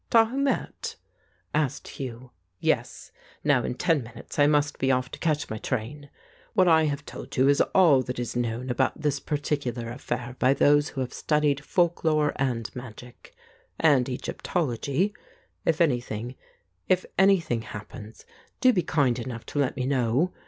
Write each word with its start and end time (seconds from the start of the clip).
'""Tahu 0.09 0.33
met?" 0.35 0.95
asked 1.53 1.87
Hugh. 1.89 2.31
"Yes. 2.59 3.11
Now 3.43 3.63
in 3.63 3.75
ten 3.75 4.01
minutes 4.01 4.39
I 4.39 4.47
must 4.47 4.79
be 4.79 4.89
off 4.91 5.11
to 5.11 5.19
catch 5.19 5.47
my 5.47 5.59
train. 5.59 6.09
What 6.55 6.67
I 6.67 6.85
have 6.85 7.05
told 7.05 7.37
you 7.37 7.47
is 7.47 7.61
all 7.75 8.01
that 8.01 8.17
is 8.17 8.35
known 8.35 8.71
about 8.71 8.99
this 8.99 9.19
particular 9.19 9.89
affair 9.91 10.35
by 10.39 10.55
those 10.55 10.87
who 10.89 11.01
have 11.01 11.13
studied 11.13 11.63
folk 11.63 12.03
lore 12.03 12.33
and 12.37 12.75
magic, 12.75 13.35
and 13.79 14.09
Egyptology. 14.09 15.13
If 15.65 15.79
anything— 15.79 16.33
if 16.97 17.05
anything 17.19 17.61
happens, 17.61 18.25
do 18.59 18.73
be 18.73 18.81
kind 18.81 19.19
enough 19.19 19.45
to 19.45 19.59
let 19.59 19.75
me 19.77 19.85
know. 19.85 20.33